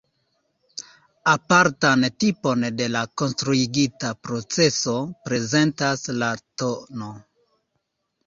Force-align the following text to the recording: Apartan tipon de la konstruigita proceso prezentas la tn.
Apartan 1.31 2.05
tipon 2.23 2.63
de 2.79 2.87
la 2.93 3.03
konstruigita 3.21 4.11
proceso 4.29 4.95
prezentas 5.29 6.07
la 6.23 6.31
tn. 6.63 7.13